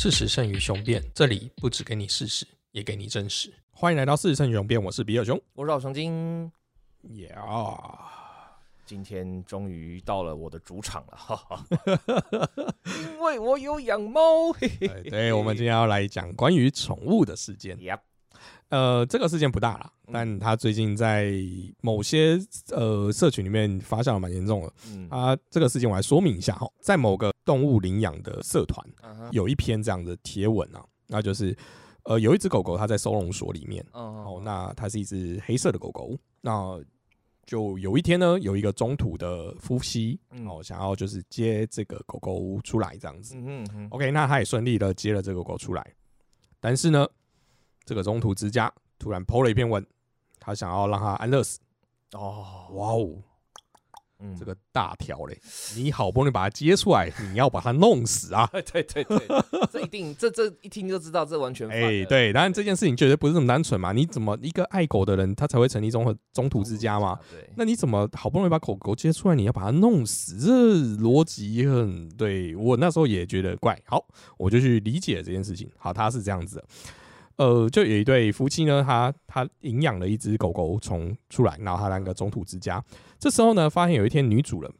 [0.00, 3.52] 事实胜于雄辩，这里不只给你事实，也给你真实。
[3.72, 5.36] 欢迎来到事实胜于雄辩，我是比尔熊。
[5.54, 6.52] 我是老熊精，
[7.14, 7.36] 耶、
[8.86, 11.64] 今天终于到了我的主场了，哈哈，
[12.86, 17.76] 因为我有养猫，嘿嘿对对，我们今天要来讲关于宠物的事件。
[17.78, 17.98] Yep
[18.70, 21.32] 呃，这个事件不大啦，嗯但他最近在
[21.80, 22.38] 某些
[22.70, 24.72] 呃社群里面发酵的蛮严重的。
[24.88, 31.56] 嗯，啊，这个事件我来说明一下哈，在某个动物领养的社团，嗯有一篇这样的贴文啊，那就是
[32.04, 36.78] 呃有一只狗狗它在收容所里面，嗯哦，那它是一只黑色的狗狗，那
[37.46, 43.34] 就有一天呢，有一个中途的夫妻嗯哦，想要就是接这个狗狗出来这样子。
[43.38, 45.94] 嗯 OK，那他也顺利的接了这个狗狗出来，
[46.60, 47.06] 但是呢，
[47.88, 49.82] 这个中途之家突然 PO 了一篇文，
[50.38, 51.58] 他想要让他安乐死。
[52.12, 53.14] 哦，哇哦，
[54.18, 55.40] 嗯这个大条嘞！
[55.74, 58.46] 你好不容易把它接出来，你要把它弄死啊！
[58.52, 59.26] 对对对对，
[59.72, 63.92] 这一定，这这一听就知道，这完全犯哎、了，对，当然这件事情绝对不是这么单纯嘛。
[63.92, 67.18] 你怎么一个爱狗的人，他才会成立中和中途之家嘛？？
[67.30, 70.36] 对，那你怎么好不容易把狗狗接出来，你要把它弄死？
[70.38, 70.52] 这
[71.02, 73.80] 逻辑很对我那时候也觉得怪。
[73.86, 74.04] 好，
[74.36, 75.70] 我就去理解这件事情。
[75.78, 76.64] 好，他是这样子的，
[77.38, 82.84] 呃，就有一对夫妻呢，他他领养了一只狗狗从出来，然后他那个中途之家。
[83.18, 84.70] 这时候呢，发现有一天女主人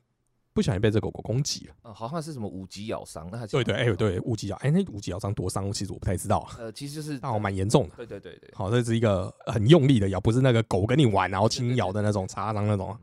[0.53, 1.75] 不小心被这狗狗攻击了。
[1.85, 7.95] 嗯，好像是什么五级咬伤，那还是对对，哎、对，五级咬，哎、那五级咬伤多伤，其实我不太知道啊，呃，其实就是但我蛮严重的。
[7.97, 12.97] 对对对对，好，这是一个很用力的咬，不是那个狗跟你玩然后轻咬的那种擦伤那种。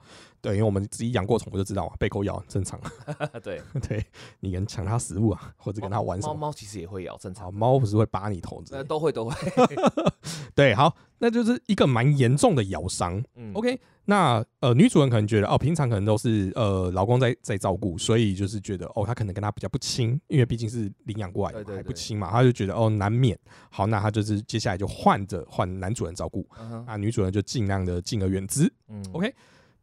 [0.46, 2.80] 对，因为我们自己养过宠物就知道嘛，被狗咬很正常。
[3.42, 4.06] 对， 对
[4.42, 6.40] 你跟抢它食物啊，或者跟它玩什猫么。
[6.42, 9.36] 猫其实也会咬，正，常，猫不是会扒你头之类呃，都会都会，
[10.54, 13.24] 对，好，那就是一个蛮严重的咬伤。
[13.36, 23.36] 嗯 OK，那呃，女主人可能觉得哦，平常可能都是呃老公在在照顾，所以就是觉得哦，他可能跟他比较不亲，因为毕竟是领养过来还不亲嘛，他就觉得哦难免。
[23.72, 26.48] 好，那他就是接下来就换着换男主人照顾，
[26.86, 28.72] 那女主人就尽量的敬而远之。
[28.90, 29.34] 嗯 OK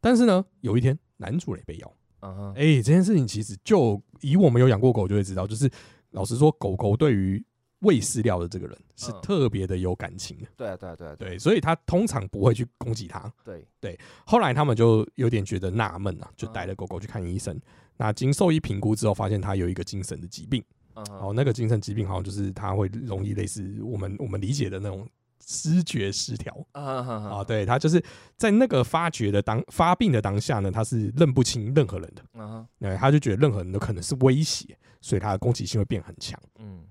[0.03, 5.71] 但是呢，有一天男主人也被咬，嗯哼，哎、这件事情其实就以我们有养过狗就会知道，就是
[6.11, 7.41] 老实说，狗狗对于
[7.79, 9.21] 喂饲料的这个人是嗯。
[9.21, 13.31] 特别的有感情的，对啊对啊对啊对，所以他通常不会去攻击他。
[13.45, 13.65] 对。
[13.79, 17.57] 对，后来他们就有点觉得纳闷啊，就带了狗狗去看医生。
[17.95, 20.61] 那经兽医评估之后，发现它有一个精神的疾病。
[20.95, 25.07] 哦，那个精神疾病好像就是它会容易类似我们我们理解的那种
[25.45, 27.43] 知觉失调啊。
[27.43, 28.03] 对，它就是
[28.37, 32.67] 在那个发觉的当发病的当下呢，他是认不清任何人的。
[32.79, 36.85] 对，他就觉得任何人都可能是威胁，所以他的攻击性会变很强嗯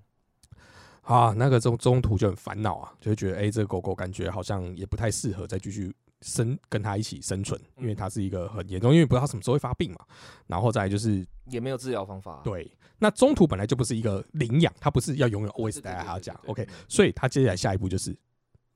[1.03, 1.35] 啊。
[1.37, 9.99] 那个中中途就很烦恼啊，就会觉得哎、这个狗狗感觉好像也不太适合再继续生跟它一起生存，因为它是一个很严重，因为不知道它什么时候会发病嘛。
[10.47, 18.17] 然后再来就是也没有治疗方法，对，那中途本来就不是一个领养，它不是要永远 always 待在他家对对对，OK，所以他接下来下一步就是，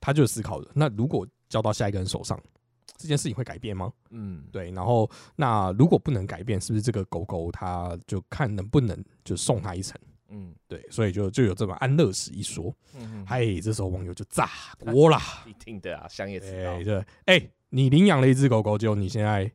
[0.07, 2.41] 他就思考了，那如果交到下一个人手上，
[2.97, 3.93] 这件事情会改变吗？
[4.11, 10.01] 嗯，对，然后那如果不能改变，是不是这个狗狗它就看能不能就送它一程？
[10.29, 12.73] 嗯对，所以就就有这么安乐死一说。
[12.95, 15.21] 嗯哼，嗨，这时候网友就炸锅啦！
[15.45, 19.51] 一定的啊，想也知道哎，，对，哎，你领养了一只狗狗，就你现在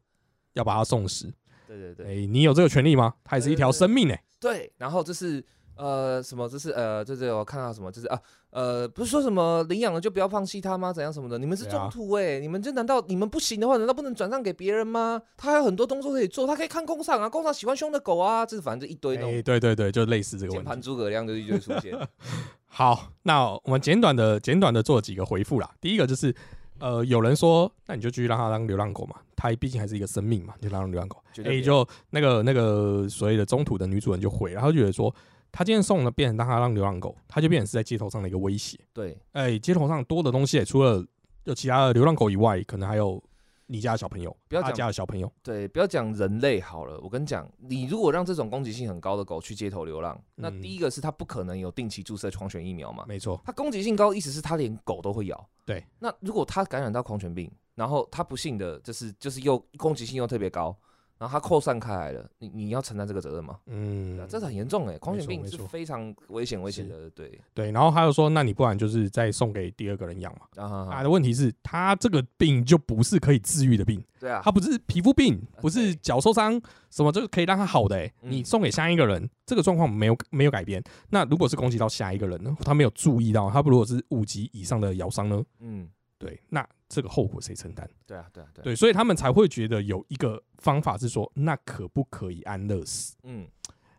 [0.51, 1.33] 要把它送死，
[1.65, 3.13] 对对对哎，你有这个权利吗？
[3.23, 4.17] 它也是一条生命呢。
[4.37, 5.41] 对，然后这是
[5.81, 6.47] 呃什么？
[6.47, 7.91] 这是呃，这是我看到什么？
[7.91, 8.19] 就是啊
[8.51, 10.93] 呃，不是说什么领养了就不要放弃它吗？
[10.93, 11.39] 怎样什么的？
[11.39, 15.19] 你们是中途哎、你们这难道你们不行的话，难道不能转让给别人吗？
[15.35, 20.69] 他还有很多动作可以做，他可以看工厂啊，工厂喜欢凶的狗啊，这是反正就一堆那哎，种对对对，就类似这个键问题。
[20.69, 21.97] 盘诸葛亮就一堆出现。
[22.67, 25.69] 好，那我们简短的简短的做几个回复啦。
[25.81, 26.33] 第一个就是，
[26.79, 31.17] 呃，有人说，那你就继续让他当流浪狗嘛，他毕竟还是一个生命嘛，就让流浪狗。
[31.43, 35.13] 哎、就那个那个所谓的中途的女主人就回，然后就觉得说，
[35.51, 38.79] 他今天送了变成让他当流浪狗，他就变成是在街头上的一个威胁。
[38.93, 41.05] 对，哎、街头上多的东西，除了
[41.43, 43.21] 有其他的流浪狗以外，可能还有
[43.67, 45.31] 你家的小朋友，他不要讲家的小朋友。
[45.41, 55.49] 对，不要讲人类好了，我跟你讲，你如果让这种攻击性很高的狗去街头流浪，那嗯第一个是它不可能有定期注射狂犬疫苗嘛，没错，它攻击性高，意思是它连狗都会咬。
[55.65, 60.75] 对，那如果它感染到狂犬病，然后它不幸的就是就是又攻击性又特别高，
[61.21, 63.59] 然后它扩散开来了，你你要承担这个责任吗？
[63.67, 67.69] 嗯啊，，这是很严重哎，狂犬病是非常危险危险的，对对。
[67.69, 70.47] 然后他又说，那你不然就是再送给第二个人养嘛。
[70.55, 76.59] 啊他的问题是，他这个病就不是可以治愈的病，对啊，他不是皮肤病，不是对脚受伤，
[76.89, 78.11] 什么就是可以让他好的、欸。
[78.23, 80.83] 嗯你送给下一个人，这个状况没有没有改变。
[81.11, 82.57] 那如果是攻击到下一个人呢？
[82.65, 85.43] 他没有注意到，他如果是五级以上的咬伤呢？
[85.59, 87.89] 嗯，对，那这个后果谁承担？
[88.05, 93.47] 对啊对啊对啊，对，所以他们才会觉得有一个方法是说，那可不可以安乐死嗯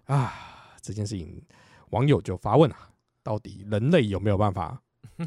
[0.04, 0.76] 啊？
[0.82, 1.42] 这件事情，
[1.90, 2.90] 网友就发问啊，
[3.22, 4.82] 到底人类有没有办法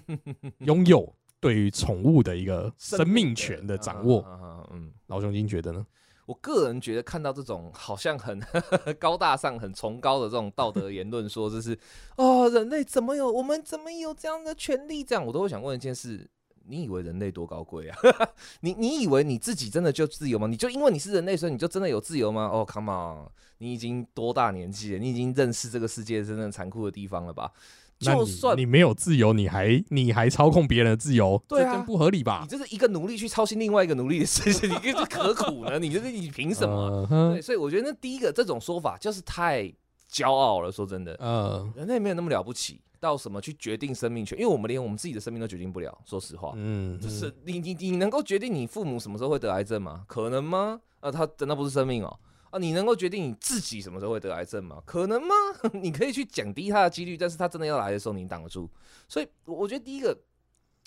[0.60, 4.24] 拥有对于宠物的一个生命权的掌握？
[4.72, 5.84] 嗯，老兄金觉得呢？
[6.28, 8.40] 我个人觉得看到这种好像很
[9.00, 11.78] 高大上、很崇高的这种道德言论，说这是
[12.18, 15.04] 哦，人类怎么有我们怎么有这样的权利？
[15.04, 16.28] 这样我都会想问一件事：
[16.68, 17.98] 你以为人类多高贵啊？
[18.62, 20.48] 你你以为你自己真的就自由吗？
[20.48, 22.50] 你就因为你是人类，所以你就真的有自由吗？
[22.52, 23.30] 哦，Come on，
[23.60, 25.00] 你已经多大年纪了？
[25.00, 27.52] 你已经认识这个世界真正残酷的地方了吧？
[27.98, 32.42] 就算你没有自由，你还你还操控别人的自由，对啊，不合理吧？
[32.44, 35.80] 你这是一个奴隶去操心另外一个奴隶的事情， 你这是何苦呢？
[35.80, 37.08] 你这是你凭什么？
[37.34, 39.74] 对，所以我觉得那第一个这种说法就是太
[40.12, 40.70] 骄傲了。
[40.70, 44.36] 说真的，嗯，人类没有那么了不起，到什么去决定生命权？
[44.40, 45.96] 因为我们连我们自己的生命都决定不了。
[46.04, 50.04] 说实话，嗯，就是你你你能够决定你父母什么时候会得癌症吗？
[50.08, 50.82] 可能吗？
[51.00, 52.20] 啊，他真的不是生命哦。
[52.50, 54.82] 啊，你能够决定你自己什么时候会得癌症吗？
[54.86, 55.36] 可能吗？
[55.82, 58.68] 你可以去降低它的几率，但是它真的要来的时候，你挡得住。
[59.08, 60.18] 所以，我觉得第一个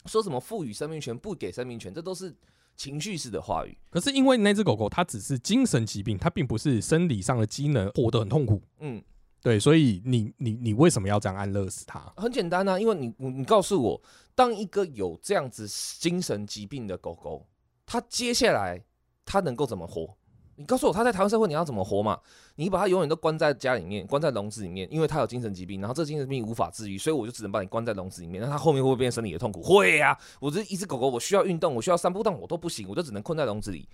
[0.06, 2.34] 说什么赋予生命权、不给生命权，这都是
[2.74, 3.76] 情绪式的话语。
[3.90, 8.62] 可是，因为那只狗狗它只是精神疾病，它并不是生理上的机能活得很痛苦。
[8.80, 9.02] 嗯，
[9.43, 12.00] 对，所以你你你为什么要这样安乐死它？
[12.17, 14.00] 很简单啊，因为你你告诉我，
[14.35, 15.67] 当一个有这样子
[15.99, 17.46] 精神疾病的狗狗，
[17.87, 18.82] 它接下来
[19.25, 20.17] 它能够怎么活？
[20.56, 22.19] 你告诉我他在台湾社会你要怎么活嘛？
[22.56, 28.43] 你把他永远都关在家里面，关在笼子里面，因为他有精神疾病，然后这精神病无法治愈，所以我就只能把你关在笼子里面。
[28.43, 29.62] 那他后面会不会变成生理的痛苦？
[29.62, 30.19] 会呀！
[30.40, 33.88] 我这一只狗狗，我需要运动，我需要散步，但我都不行，我就只能困在笼子里。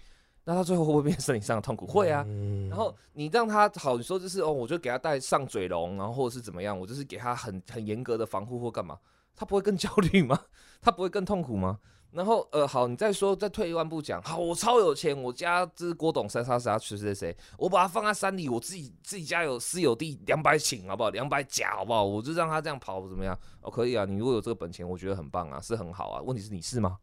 [0.44, 1.86] 那他最后会不会变成生理上的痛苦？
[1.86, 2.24] 会啊。
[2.68, 8.98] 然后你让他好，你说就是哦，我就给他戴上嘴笼，然后或者是怎么样，我就是给他很很严格的防护或干嘛，
[9.34, 10.38] 他不会更焦虑吗？
[10.82, 11.78] 他不会更痛苦吗？
[12.10, 21.10] 然后，呃，好，你再说，再退一万步讲，好，我超有钱，我家这是郭董三啥啥谁谁谁，我把它放在山里，我自己自己家有私有地两百顷，好不好？
[21.10, 22.04] 两百甲，好不好？
[22.04, 23.36] 我就让他这样跑，怎么样？
[23.62, 26.22] 哦，可以啊，你如果有这个本钱，我觉得很棒啊，是很好啊。
[26.22, 26.98] 问题是你是吗？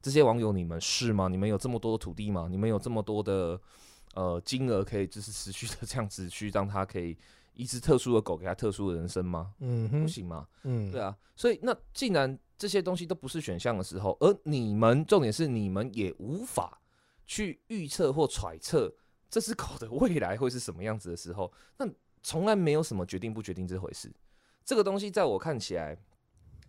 [0.00, 1.28] 这些网友你们是吗？
[1.28, 2.48] 你们有这么多的土地吗？
[2.50, 3.60] 你们有这么多的
[4.14, 7.16] 呃金额可以就是持续的这样子去让他可以
[7.54, 9.54] 一只特殊的狗给他特殊的人生吗？
[9.60, 10.46] 嗯，不行吗？
[10.64, 12.38] 嗯，对啊，所以那既然。
[12.58, 16.82] 这些东西都不是选项的时候，而你们重点是你们也无法
[17.24, 18.92] 去预测或揣测
[19.30, 21.88] 这只狗的未来会是什么样子的时候，那
[22.20, 24.12] 从来没有什么决定不决定这回事。
[24.64, 25.96] 这个东西在我看起来，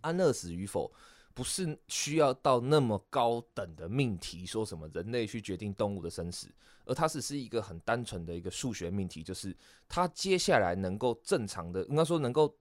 [0.02, 0.92] 安乐死与否
[1.32, 6.48] 不是需要到那么高等的命题，说什么人类去决定动物的生死，
[6.84, 9.56] 而它只是一个很单纯的一个数学命题，就是
[9.88, 12.54] 它接下来能够正常的，应该说能够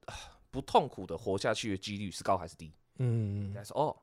[0.51, 2.71] 不痛苦的活下去的几率是高还是低？
[2.97, 3.95] 嗯，他说哦，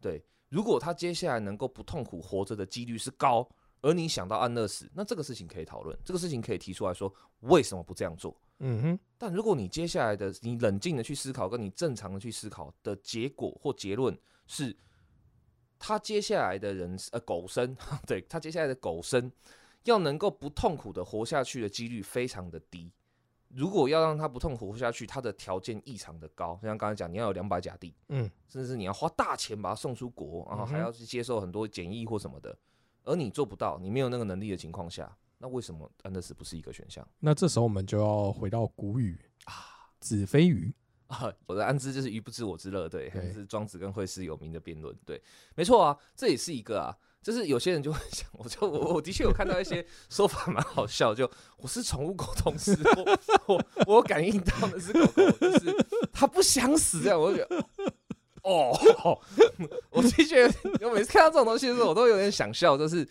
[0.00, 3.48] 对，如果他接下来能够不痛苦活着的几率是高，
[3.80, 8.36] 而你想到安乐死，那这个事情可以讨论，这个事情可以提出来说为什么不这样做？
[8.58, 8.98] 嗯哼。
[9.16, 14.16] 但如果你接下来的你冷静的去思考，跟你正常的去思考的结果或结论
[14.46, 14.76] 是，
[15.78, 17.76] 他接下来的人呃狗生，
[18.06, 19.30] 对他接下来的狗生
[19.84, 22.92] 要能够不痛苦的活下去的几率非常的低。
[23.48, 32.54] 如果要让他不痛苦活下去，他的条件异常的高，就像刚才讲，你要有两百甲地，嗯，甚至是你要花大钱把他送出国，然后还要去接受很多检疫或什么的，
[33.04, 37.06] 而你做不到，你没有那个能力的情况下，那为什么安德斯不是一个选项？
[37.20, 39.54] 那这时候我们就要回到古语啊
[40.00, 40.74] ，“子非鱼”，
[41.08, 45.22] 啊，我的安知就是鱼不知我之乐，对，是庄子跟惠施有名的辩论，对，
[45.54, 46.96] 没错啊，这也是一个啊。
[47.20, 57.64] 就是有些人就会想，我就我我的确有看到一些说法蛮好笑，就我是宠物沟通师，我我我感应到的是狗狗，就是它不想死这样，我就觉得
[58.42, 58.72] 哦，
[59.90, 60.46] 我的确
[60.80, 63.06] 我每次看到这种东西的时候，我都有点想笑，就是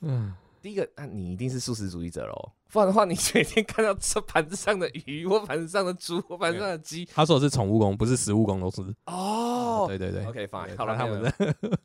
[0.00, 11.32] 嗯，第一个，那你一定是素食主义者喽，不然的话，你每天看到这盘子上的鱼，或盘子上的猪，或盘子上的鸡， 他说的是宠物工，不是食物工，都是 哦，对对对，OK fine，好了，他们的。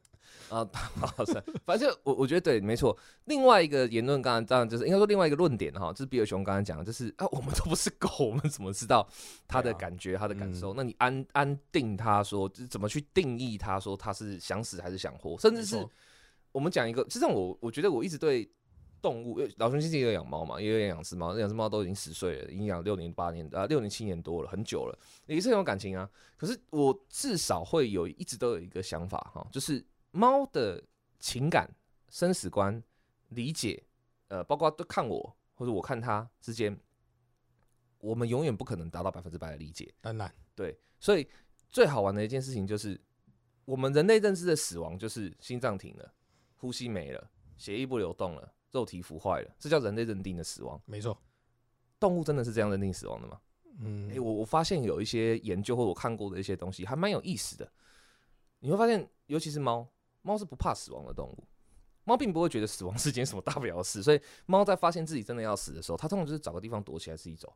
[0.49, 0.63] 啊，
[0.99, 2.95] 好是，反正我我觉得对，没错。
[3.25, 9.07] 另外一个言论，刚刚当然就是应该说另外一个论点哈，就是比尔熊刚刚讲的，就是啊，我们都不是狗，我们怎么知道
[9.47, 10.71] 他的感觉、他的感受？
[10.75, 15.35] 那你安安定他说，怎么去定义他说他是想死还是想活？
[15.39, 15.83] 甚至是
[16.51, 18.47] 我们讲一个，实际上我我觉得我一直对
[19.03, 26.09] 动物，老兄亲戚也有养猫嘛，也有养只猫，养只猫都已经十岁了，已经养六年八年啊，六年七年多了，很久了，也是很有感情啊。
[26.37, 29.85] 可是我至少会有一直都有一个想法哈，就是。
[30.15, 30.79] 猫的
[31.17, 31.67] 情感、
[32.07, 32.79] 生死观、
[33.29, 33.83] 理解，
[34.27, 36.79] 呃，包括都看我或者我看它之间，
[37.97, 39.91] 我们永远不可能达到百分之百的理解。
[39.99, 41.27] 当然，对，所以
[41.67, 43.01] 最好玩的一件事情就是，
[43.65, 46.13] 我们人类认知的死亡就是心脏停了、
[46.57, 50.81] 呼吸没了、血液不流动了、肉体腐坏了，这叫人类认定的死亡。
[50.85, 51.17] 没错，
[51.99, 53.39] 动物真的是这样认定死亡的吗？
[53.79, 57.71] 嗯哎、，我我发现有一些研究或我看过的一些东西，还蛮有意思的。
[58.59, 59.87] 你会发现，尤其是猫，
[60.21, 61.47] 猫是不怕死亡的动物。
[62.03, 67.55] 猫并不会觉得死亡 是件什么大不了的事，所以猫在发现自己真的要死的时候，它通常就是找个地方躲起来自己走。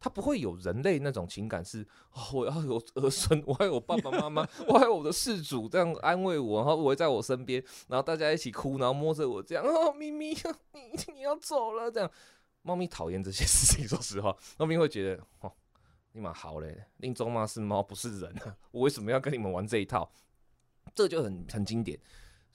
[0.00, 10.30] 它不会有人类那种情感是，哦，我要有儿孙，我还有我爸爸妈妈，我还有我的事主这样安慰我，然后围在我身边，然后大家一起哭，然后摸着我这样，哦，咪咪，
[10.72, 12.10] 你你要走了这样。
[12.62, 15.52] 猫咪讨厌这些事情，说实话，猫咪会觉得，哦，
[16.12, 20.10] 你蛮好嘞，令中妈是猫不是人啊，我为什么要跟你们玩这一套？
[20.94, 21.98] 这就很很经典。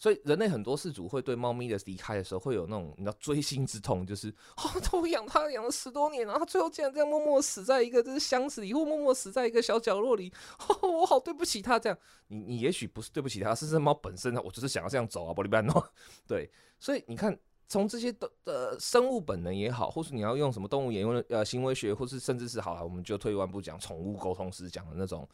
[0.03, 4.27] 所以人类很多事主会对猫咪的离开的时候，会有那种你知道锥心之痛，就是
[4.91, 10.29] 哦，我养它养了十多年，然后最后竟然这样默默死在一个就是箱子里，或默默死在一个小角落里，
[10.81, 11.79] 哦，我好对不起它。
[11.79, 15.81] 这样，你你也许不是对不起它，是这猫本身呢，我就是想要这样走啊，玻璃班诺。
[16.27, 25.25] 对，所以你看，从这些的呃生物本能也好，或是你要用什么动物演用呃行为学，或是甚至是好了，我们就退一万步讲宠物沟通师讲的那种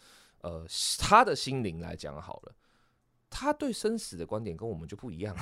[0.41, 0.63] 呃
[0.99, 2.53] 他的心灵来讲好了。
[3.29, 5.35] 他对生死的观点跟我们就不一样。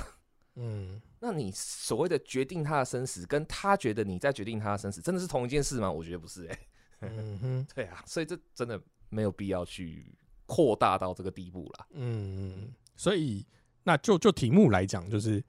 [0.56, 5.90] 嗯， 那你所谓的决定他的生死，跟他觉得你在决定他的生死，真的是同一件事吗？
[5.90, 6.58] 我觉得不是、欸，
[7.00, 10.14] 嗯哼， 对啊，所以这真的没有必要去
[10.46, 11.86] 扩大到这个地步啦。
[11.90, 13.46] 嗯，所以
[13.84, 15.42] 那就就题目来讲，就是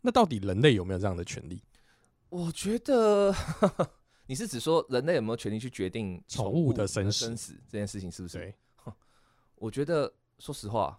[0.00, 1.62] 那到底人类有没有这样的权利？
[2.28, 3.34] 我觉得
[4.26, 8.38] 你是指说人类有没有权利去决定宠物的生生死生死这件事情，是不是？
[8.38, 8.54] 对，
[9.56, 10.98] 我觉得说实话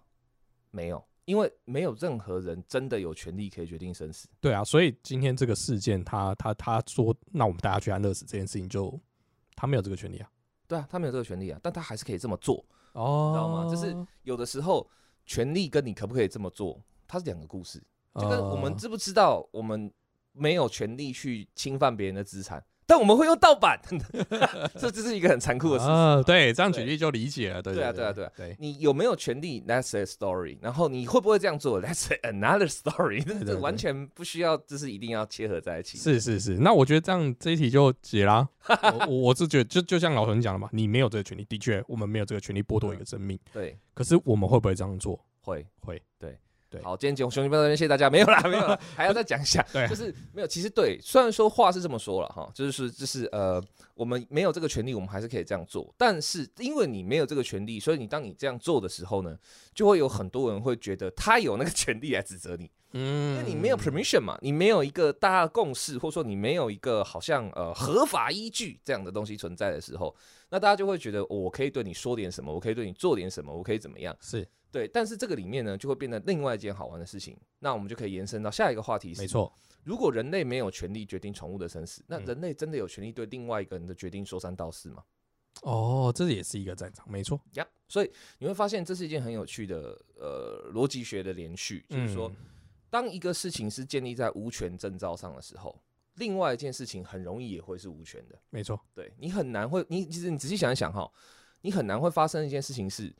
[0.74, 4.28] 没有，因为没有任何人真的有权利可以决定生死。
[4.40, 9.00] 对啊，所以今天这个事件，他他他说，那我们大家去安乐死这件事情就，
[9.54, 10.28] 他没有这个权利啊。
[10.66, 12.64] 对啊，他没有这个权利啊，但他还是可以这么做。
[12.92, 14.88] 哦知道吗就是有的时候，
[15.26, 17.82] 权利跟你可不可以这么做，它是两个故事。
[18.16, 19.92] 就跟我们哦知不知道，我们
[20.32, 23.80] 没有权利去侵犯别人的资产，但我们会用盗版，
[24.78, 25.90] 这这是一个很残酷的事实。
[25.90, 27.62] 啊，对，这样举例就理解了。
[27.62, 30.58] 对对啊对对啊对啊对，你有没有权利？That's a story。
[30.60, 31.80] 然后你会不会这样做？
[31.82, 33.58] That's another story 这。
[33.58, 35.96] 完全不需要，就是一定要切合在一起。
[35.96, 36.54] 是是是。
[36.58, 38.46] 那我觉得这样这一题就解啦。
[38.68, 43.38] 我我我是觉得，就就像老陈讲的嘛，你没有这个权利，的确，我们没有这个权利剥夺一个生命。
[43.52, 45.18] 对，可是我们会不会这样做？
[45.40, 46.02] 会会。
[46.18, 46.38] 对
[46.74, 49.64] 对好，今天节目兄弟们这边谢谢大家，没有啦，没有啦， 还要再讲一下。
[49.72, 53.62] 对就是没有，其实对，虽然说话是这么说了哈，就是就是呃，
[53.94, 55.94] 我们没有这个权利，我们还是可以这样做。
[55.96, 59.38] 但是因为你没有这个权利，所以你当你这样做的时候呢，
[59.72, 70.14] 就会有很多人会觉得他有那个权利来指责你，嗯因为你没有 permission 嘛，你没有一个大家的共识，或者说你没有一个好像呃合法依据这样的东西存在的时候，
[70.50, 74.16] 那大家就会觉得、哦我可以对你说点什么，我可以对你做点什么，我可以怎么样。
[74.20, 77.38] 是对，但是这个里面呢，就会变得另外一件好玩的事情。
[77.60, 79.56] 那我们就可以延伸到下一个话题是：没，错。
[79.84, 85.04] 如果人类没有权利决定宠物的生死，那嗯人类真的有权利对另外一个人的决定说三道四吗？
[85.62, 87.40] 哦，这也是一个战场，没错。
[87.52, 92.36] 呀、所以你会发现这是一件很有趣的呃逻辑学的连续，就是说，嗯
[92.90, 95.80] 当一个事情是建立在无权证照上的时候，
[96.14, 98.36] 另外一件事情很容易也会是无权的。
[98.50, 98.80] 没错。
[98.92, 101.08] 对你很难会，你其实你仔细想一想哈，
[101.62, 103.14] 你很难会发生一件事情是，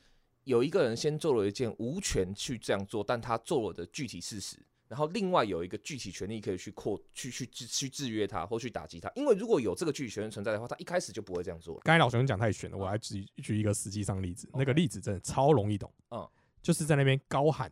[0.45, 4.57] 有一个人先做了一件无权去这样做，但他做了的具体事实，
[4.89, 11.81] 然后另外有一个具体权利可以去扩去去去去制约他或去打击他，因为如果有这个具体权利存在的话，他一开始就不会这样做了。
[11.85, 15.93] 刚才老熊讲太悬了，我来举举一个实际上例子，那个例子真的超容易懂。
[16.11, 16.29] 嗯
[16.63, 17.71] 就是在那边高喊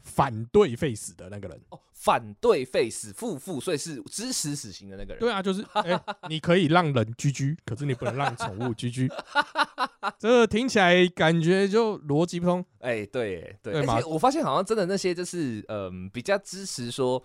[0.00, 1.62] 反对废死的那个人。
[1.68, 5.20] 哦，反对废死负负，所以是支持死刑的那个人。
[5.20, 9.08] 对啊，就是哎、你可以让人居居，可是你不能让宠物居居。
[10.18, 12.64] 这听起来感觉就逻辑不通。
[12.80, 17.22] 哎、对耶对，而且我发现好像真的那些就是嗯、比较支持说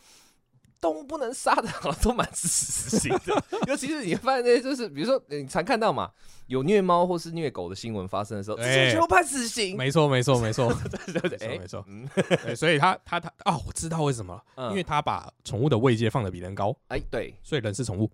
[0.79, 3.43] 动物不能杀的，好像都蛮支持死刑的。
[3.67, 6.11] 尤其是你会发现那些就是比如说你常看到嘛，
[6.45, 9.75] 有虐猫或是虐狗的新闻发生的时候，直接哎全部判死刑。
[9.75, 10.71] 没错，没错，没错，
[11.13, 18.11] 对对对，哎没错没错嗯所以他他他啊，我知道为什么因为他把宠物的位阶放的比人高，哎对所以人是宠物。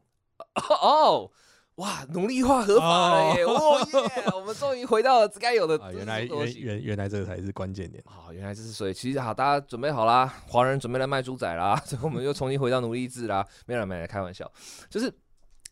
[0.55, 1.29] 哦。
[1.75, 3.43] 哇，奴隶化合法了耶！
[3.43, 8.03] 哦耶， 我们终于回到了该有的啊，原来原原原来这个才是关键点。
[8.05, 14.49] 好，原来这是所以，其实好，大家准备好啦，华人准备来卖猪仔啦， 所以我们又重新回到奴隶制啦，没有啦，没有，开玩笑，
[14.87, 15.11] 就是，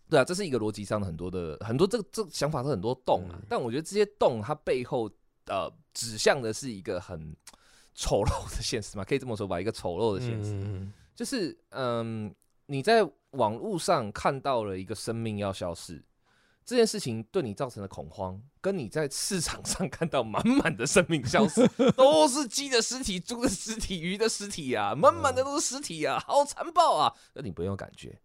[0.10, 3.46] 对啊，这是一个逻辑上的很多的很多这个这个想法是很多洞啊，嗯。
[3.48, 5.08] 但我觉得这些洞它背后
[5.46, 7.36] 呃指向的是一个很
[7.94, 12.34] 丑陋的现实嘛，可以这么说吧，一个丑陋的现实，嗯，就是嗯，
[12.72, 16.02] 你在网络上看到了一个生命要消失。
[16.64, 27.14] 这件事情对你造成的恐慌，跟你在市场上看到满满的生命消失，都是鸡的尸体、猪的尸体、鱼的尸体啊，满满的都是尸体啊，好残暴啊！
[27.34, 28.18] 那你不用有感觉，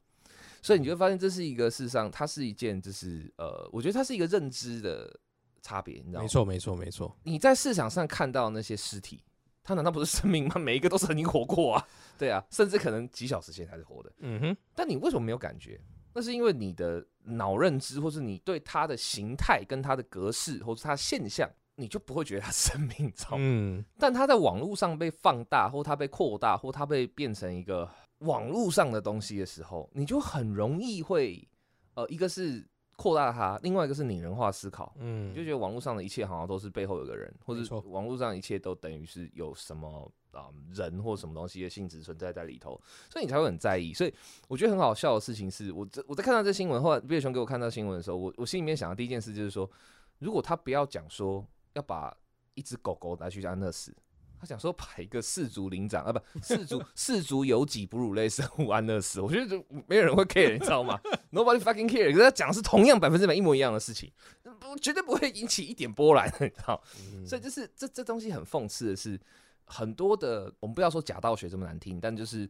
[0.62, 5.19] 所以你就会发现这是一个事实上，它是一件就是呃，我觉得它是一个认知的
[5.61, 6.23] 差别，你知道吗？
[6.23, 7.17] 没错，没错，没错。
[7.25, 9.25] 你在市场上看到那些尸体，
[9.67, 10.55] 它难道不是生命吗？
[10.61, 14.13] 每一个都曾经活过啊， 对啊，甚至可能几小时前才是活的。
[14.21, 15.81] 嗯哼，但你为什么没有感觉？
[16.15, 23.37] 那是因为你的脑认知，或是你对它的形态、跟它的格式，或是它现象，你就不会觉得它生命，知道吗？
[23.41, 31.47] 嗯， 但它在网络上被放大，或它被扩大，或它被变成一个网络上的东西的时候，你就很容易会，
[31.95, 34.93] 呃，一个是扩大它，另外一个是拟人化思考。
[34.99, 43.93] 嗯，你就觉得网络上的一切好像都是背后有个人，或者网络上一切都等于是有什么啊、人或什么东西的性质存在在里头，所以你才会很在意。
[43.93, 44.12] 所以
[44.49, 49.71] 我觉得很好笑的事情是，我这我在看到这新闻，后来毕业雄给我看到新闻的时候，我我心里面想的第一件事就是说，
[50.19, 52.17] 如果他不要讲说要把
[52.55, 53.95] 一只狗狗拿去安乐死。
[54.38, 61.00] 他想说排一个氏族灵长啊，不四族四族有几哺乳类生物安乐死，我觉得就没有人会 care，你知道吗
[61.33, 62.11] ？Nobody fucking care。
[62.12, 64.12] 可是他讲的是同样百分之百一模一样的事情，
[64.61, 66.83] 不绝对不会引起一点波澜，你知道？
[67.00, 69.19] 嗯所以就是这这东西很讽刺的是，
[69.64, 72.49] 很多的我们不要说假道学这么难听，但就是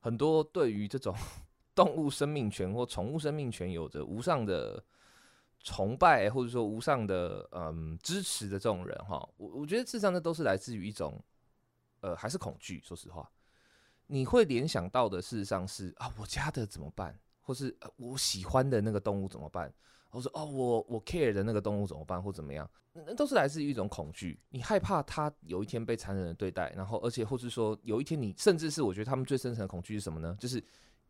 [0.00, 1.14] 很多对于这种
[1.74, 4.82] 动物生命权或宠物生命权有着无上的
[5.64, 11.18] 崇拜，或者说无上的嗯支持的这种人哈，我我觉得事实上那都是来自于一种
[12.00, 13.28] 呃还是恐惧，说实话，
[14.06, 19.72] 你会联想到的事实上是啊我家的怎么办，或是、我喜欢的那个动物怎么办，
[20.10, 30.36] 或者哦我我 care 的那个动物怎么办或怎么样，那那都是来自于一种恐惧，你害怕它有一天被残忍的对待，然后而且或是说有一天你甚至是我觉得他们最深层的恐惧是什么呢？
[30.38, 30.62] 就是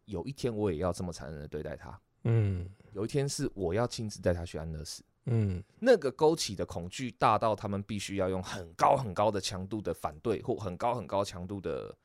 [0.04, 5.02] 有一天我也要这么残忍的对待它，嗯有一天是我要亲自带他去安乐死。
[5.26, 11.96] 嗯那个勾起的恐惧大到他们必须要用很高很高的强度的反对或很高很高强度的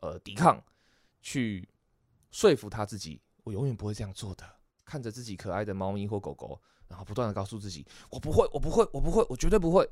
[0.00, 0.62] 呃抵抗，
[1.20, 1.68] 去
[2.30, 4.44] 说服他自己，我永远不会这样做的。
[4.84, 9.88] 看着自己可爱的猫咪或狗狗，然后不断的告诉自己，我不会，我不会，我不会，我绝对不会。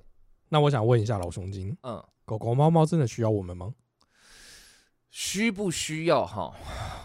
[0.48, 3.74] 那我想问一下老熊精，嗯，狗狗、猫猫真的需要我们吗？
[5.10, 6.54] 需不需要哈？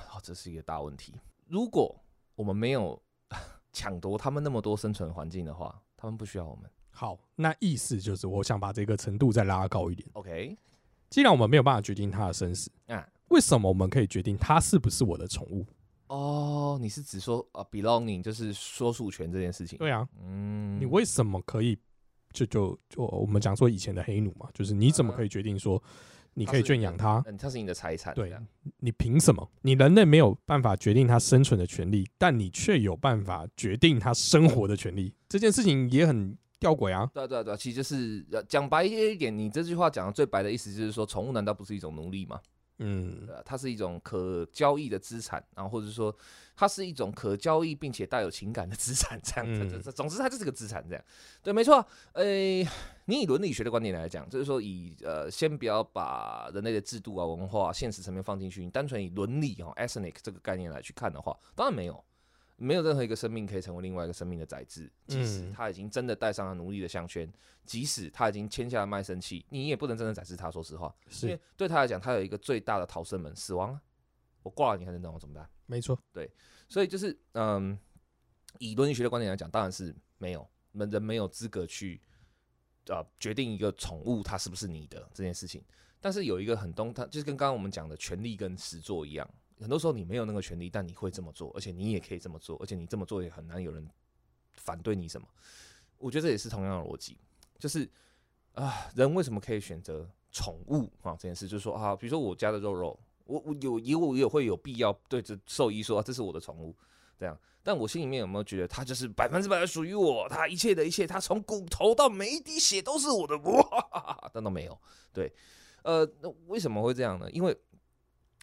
[0.07, 1.13] 好，这是一个大问题。
[1.47, 2.03] 如果
[2.35, 3.01] 我们没有
[3.73, 6.69] 抢夺他们那么多生存环境的话，他们不需要我们。
[6.91, 10.07] 好，那意思就是我想把这个程度再拉高一点。
[10.13, 10.57] OK，
[11.09, 15.65] 既然我们没有办法决定他的生死，啊，为什么我们可以决定他是不是我的宠物？
[16.07, 19.77] 哦，你是指说啊，belonging 就是说属权这件事情？
[19.77, 21.77] 对啊，嗯，你为什么可以
[22.31, 25.81] 就就就我们讲说以前的黑奴嘛，就是你怎么可以决定说
[26.37, 27.23] 你可以圈养它？
[27.25, 28.39] 嗯，它是你的财产，对呀
[28.79, 29.49] 你凭什么？
[29.61, 35.13] 你人类没有办法决定它生存的权利，但你却有办法决定它生活的权利。
[35.27, 37.09] 这件事情也很吊诡啊。
[37.13, 42.39] 对啊对啊对啊，其实就是呃讲白一点，你这句话讲的最白的意思就是说，宠物难道不是一种奴隶吗？
[42.79, 46.15] 嗯它是一种可交易的资产，然后或者说
[46.55, 51.03] 它是一种可交易并且带有情感的资产，这样，嗯总之它就是个资产，这样，
[51.41, 51.85] 对，没错。
[52.13, 52.23] 呃，
[53.05, 62.03] 你以伦理学的观点来讲，就是说以呃，先不要把人类的制度啊、文化、现实层面放进去，你单纯以伦理哦 （ethnic） 这个概念来去看的话，当然没有。
[62.57, 67.31] 没有任何一个生命可以成为另外一个生命的宰制，即使嗯他已经真的戴上了奴隶的项圈，
[67.65, 70.49] 即使他已经签下了卖身契，你也不能真的宰制他。
[70.49, 73.81] 说实话，因为对他来讲，他有一个最大的逃生门——死亡啊！
[74.43, 75.49] 我挂了你还能等我怎么办？
[75.65, 75.99] 没错。
[76.13, 76.31] 对
[76.69, 77.77] 所以就是，嗯，
[78.59, 82.01] 以伦理学的观点来讲，当然是没有，人人没有资格去
[82.87, 85.63] 呃决定一个宠物它是不是你的这件事情。
[85.99, 89.27] 但是有一个很东，它就是跟刚刚我们讲的权利跟实作一样，
[89.59, 93.87] 很多时候你没有那个权利，但你会这么做，而且你也可以这么做，而且你这么做也很难有人
[94.53, 95.27] 反对你什么。
[95.97, 97.17] 我觉得这也是同样的逻辑，
[97.57, 97.89] 就是
[98.53, 106.75] 啊，人为什么可以选择宠物啊这件事，就是说啊，比如说我家的肉肉，我我有也我也会有必要对着兽医说、啊、这是我的宠物，
[107.17, 107.37] 这样。
[107.63, 110.27] 但我心里面有没有觉得它就是百分之百属于我？
[110.29, 114.29] 它一切的一切，它从骨头到每一滴血都是我的，哇！
[114.31, 114.79] 但都没有。
[115.11, 115.33] 对，
[115.81, 117.27] 呃，那为什么会这样呢？
[117.31, 117.57] 因为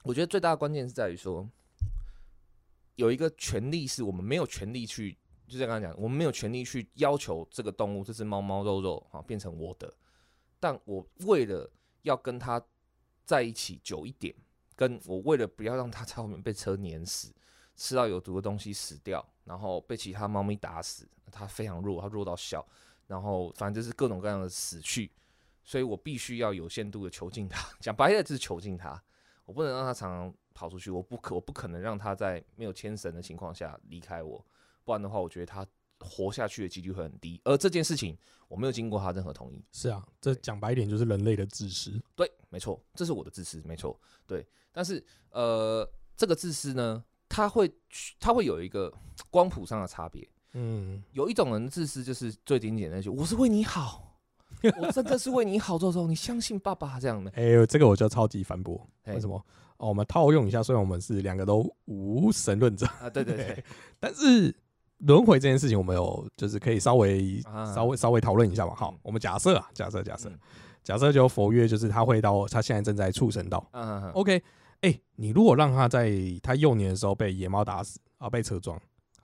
[0.02, 1.48] 我觉得最大的关键是在于说，
[2.96, 9.92] 有一个权利是我们没有权利去，就像刚才讲，我们没有权利去要求这个动物，这只猫猫肉肉啊变成我的，
[10.58, 11.70] 但我为了
[12.02, 12.60] 要跟它
[13.24, 14.34] 在一起久一点，
[14.74, 17.32] 跟我为了不要让它在后面被车碾死，
[17.76, 22.66] 吃到有毒的东西死掉，然后被其他猫咪打死，它非常弱，它弱到小，
[23.06, 25.12] 然后反正就是各种各样的死去，
[25.62, 29.00] 所以我必须要有限度的囚禁它，讲白了就是囚禁它，
[29.44, 34.44] 我不能让他常常跑出去，我不可我不可能让他在没有牵绳的情况下离开我，
[34.84, 35.66] 不然的话，我觉得他
[35.98, 38.16] 活下去的几率会很低，而这件事情
[38.48, 39.64] 我没有经过他任何同意。
[39.72, 42.00] 是啊，这讲白一点就是人类的自私。
[42.14, 44.46] 对，没错，这是我的自私，没错，对。
[44.72, 48.92] 但是呃，这个自私呢，他会去它会有一个
[49.30, 50.28] 光谱上的差别。
[50.54, 54.11] 嗯，有一种人自私就是最经典的那句：“我是为你好，
[54.80, 57.30] 我真的是为你好，周周，你相信爸爸这样的。
[57.36, 58.80] 哎、这个我就超级反驳。
[59.06, 59.36] 为什么？
[59.78, 63.64] 哦，我们套用一下，虽然我们是两个都无神论者，啊，对对对，
[63.98, 64.54] 但是
[64.98, 68.74] 轮回这件事情，我们有就是可以稍微、啊稍微稍微讨论一下嘛。
[68.74, 70.38] 好嗯，我们假设啊，假设假设、嗯
[70.84, 73.64] 假设就佛曰，就是他会到他现在正在畜生道。
[73.70, 74.42] 嗯嗯嗯 OK，
[74.80, 76.10] 哎、你如果让他在
[76.42, 78.76] 他幼年的时候被野猫打死啊，被车撞，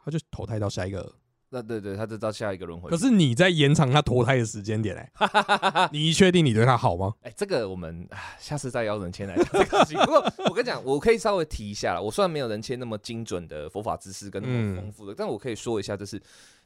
[0.05, 1.13] 他就投胎到下一个。
[1.51, 2.97] 那对对，他就到下一个轮回可。
[2.97, 7.15] 是你在延长他投胎的时间点、哎， 你确定你对他好吗？
[7.23, 8.07] 哎、这个我们
[8.39, 9.99] 下次再邀人签来讲这个事情。
[10.05, 12.03] 不过我跟你讲，我可以稍微提一下了。
[12.03, 16.21] 我虽然没有人签那么精准的佛法知识跟那么嗯丰富的，但我可以说一下，就是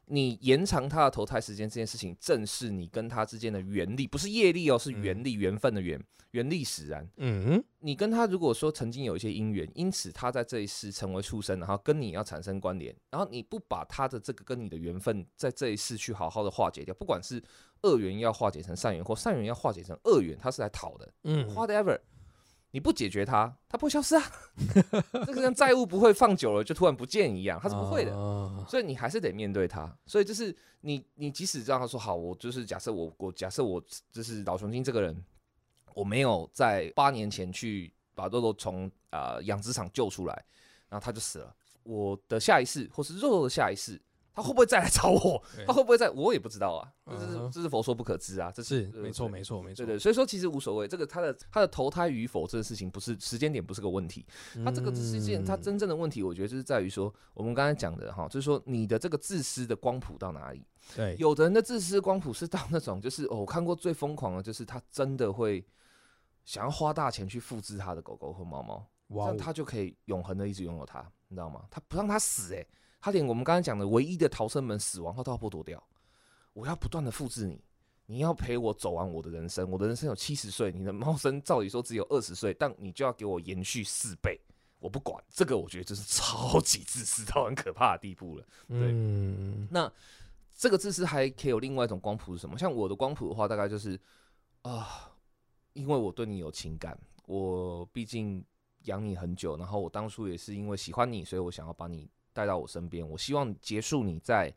[0.07, 7.09] 你延长他的投胎时间这件事情，正是你跟他之间的原力，不是业力哦，是缘力、缘分的缘，缘力使然。
[7.17, 17.43] 嗯，你跟他如果说曾经有一些因缘，因此他在这一世成为畜生，然后跟你要产生关联，然后你不把他的这个跟你的缘分在这一世去好好的化解掉，不管是
[17.83, 21.12] 恶缘要化解成善缘，或善缘要化解成恶缘，他是来讨的。
[21.25, 21.99] 嗯 whatever，
[22.73, 24.23] 你不解决它，它不会消失啊。
[25.25, 28.11] 这个跟债务不会放久了就突然不见一样，它是不会的。
[28.11, 28.67] 的。
[28.67, 29.95] 所以你还是得面对它。
[30.07, 33.81] 所以就是你，你即使让他说好，我就是假设我我假设我
[34.11, 35.25] 就是老雄精这个人，
[35.95, 40.45] 我没有在八年前去把肉肉从啊养殖场救出来，
[40.89, 41.55] 然后他就死了。
[41.83, 44.01] 我的下一世，或是肉肉的下一世，
[44.35, 45.42] 他会不会再来找我？
[45.66, 46.09] 他会不会再？
[46.11, 46.92] 我也不知道啊。
[47.07, 48.51] 这是这是佛说不可知啊。
[48.51, 49.85] 这是对没错，没错，没错。
[49.85, 54.25] 对对，所以说其实无所谓，这个他的他的投胎与否这个事情不是时间点不是个问题，
[54.64, 60.64] 他这个只是一件他嗯真正的问题，我觉得就是在于说我们刚才讲的哈，就是说你的这个自私的光谱到哪里？
[60.97, 65.64] 对有的人的自私光谱是到那种就是哦，我看过最疯狂的就是他真的会
[66.45, 71.62] 想要花大钱去复制他的狗狗和猫猫，这样他就可以永恒的一直拥有它，你知道吗？
[71.71, 72.66] 他不让它死、欸，
[73.03, 75.83] 他连我们刚才讲的唯一的逃生门死亡他都要剥夺掉。
[76.53, 77.61] 我要不断的复制你，
[78.07, 79.69] 你要陪我走完我的人生。
[79.71, 84.38] 我的人生有七十岁，你的猫生照理说只有二十岁，但你就要给我延续四倍。
[84.79, 88.47] 我不管这个，我觉得就是超级自私到很可怕的地步了。
[88.69, 89.91] 嗯，那
[90.55, 92.59] 这个自私还可以有另外一种光谱是什么？
[92.59, 93.99] 像我的光谱的话，大概就是
[94.62, 95.11] 啊、
[95.73, 98.45] 因为我对你有情感，我毕竟
[98.85, 104.53] 养你很久，然后我当初也是因为喜欢你，所以我想要把你带到我身边，我希望结束你在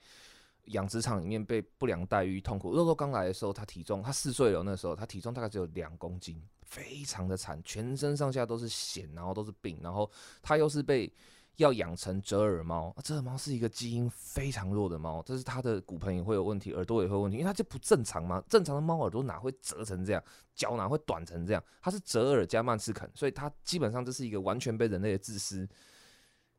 [0.65, 2.73] 养殖场里面被不良待遇痛苦。
[2.73, 10.09] 肉肉刚来的时候，他体重他四岁了，那时候他体重大概只有两公斤，非常的惨，全身上下都是癣，然后都是病，然后
[10.41, 11.11] 他又是被
[11.57, 18.43] 要养成折耳猫，折耳猫是一个基因非常弱的猫，这是它的骨盆也会有问题，耳朵也会有问题，因为它就不正常嘛。
[18.49, 20.21] 正常的猫耳朵哪会折成这样，
[20.53, 21.63] 脚哪会短成这样？
[21.79, 25.65] 它是折耳加曼斯肯，所以它基本上这是一个完全被人类的自私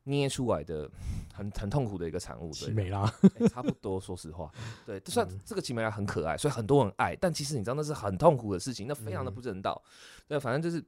[0.07, 0.89] 捏出来的，
[1.35, 2.49] 很很痛苦的一个产物。
[2.51, 3.03] 对奇美拉，
[3.39, 4.51] 欸差不多，说实话，
[4.85, 9.81] 对，就算嗯这个奇美拉很可爱，所以很多人爱，但其实你知道那是很痛苦的事情，那非常的嗯不人道。
[10.27, 10.83] 对，反正就是，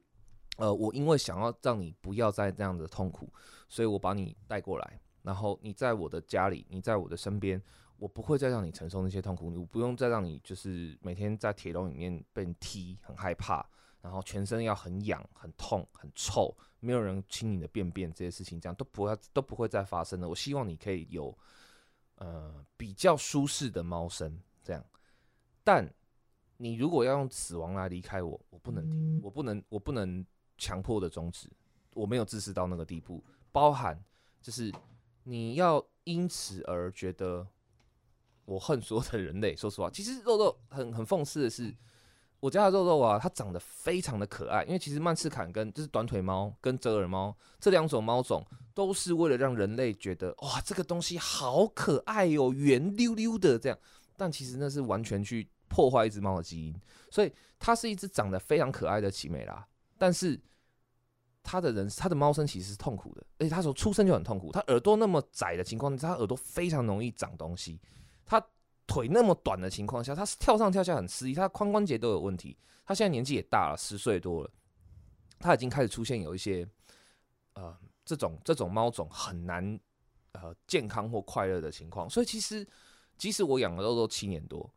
[0.56, 3.32] 呃，我因为想要让你不要再这样的痛苦，
[3.68, 7.62] 所以我把你带过来，然后你在我的家里，你在我的身边，
[7.98, 13.64] 我不会再让你承受那些痛苦，你不用再让你就是每天在铁笼里面被踢，很害怕，
[14.00, 20.28] 然后全身要很痒、很痛、很臭，没有人亲你的便便，这些事情这样都不会都不会再发生了。
[20.28, 21.36] 我希望你可以有
[22.16, 24.84] 呃比较舒适的猫生这样，
[25.62, 25.92] 但
[26.56, 30.24] 你如果要用死亡来离开我，我不能听，我不能，我不能
[30.58, 31.50] 强迫的终止，
[31.94, 34.02] 我没有自私到那个地步，包含
[34.42, 34.72] 就是
[35.24, 37.46] 你要因此而觉得
[38.44, 39.56] 我恨所有的人类。
[39.56, 41.74] 说实话，其实肉肉很很讽刺的是，
[42.40, 53.78] 我家的肉肉啊，它长得非常的可爱，因为其实曼赤坎跟就是短腿猫跟折耳猫这两种猫种，都是为了让人类觉得哇，这个东西好可爱哟、圆溜溜的这样。
[54.16, 56.74] 但其实那是完全去破坏一只猫的基因，
[57.10, 60.38] 所以它是一只长得非常可爱的奇美拉，但是
[61.42, 67.80] 它的人它的猫生其实是痛苦的，而且它从出生就很痛苦，它耳朵那么窄的情况，它耳朵非常容易长东西，
[68.26, 68.38] 它
[68.90, 74.50] 腿那么短的情况下，它是跳上跳下很吃力，它髋关节都有问题，它现在年纪也大了，十岁多了，
[75.38, 76.68] 它已经开始出现有一些
[77.54, 77.72] 呃
[78.04, 79.78] 这种这种猫种很难
[80.32, 82.66] 呃健康或快乐的情况，所以其实
[83.16, 84.68] 即使我养了肉肉七年多，